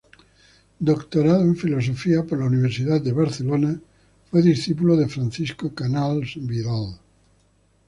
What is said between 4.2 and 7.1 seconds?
Fue discípulo de Francisco Canals Vidal.